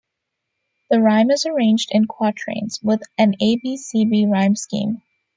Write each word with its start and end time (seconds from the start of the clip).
The 0.89 0.99
rhyme 0.99 1.29
is 1.29 1.45
arranged 1.45 1.89
in 1.91 2.07
quatrains, 2.07 2.79
with 2.81 3.03
an 3.19 3.35
A-B-C-B 3.39 4.25
rhyme 4.25 4.55
scheme. 4.55 5.03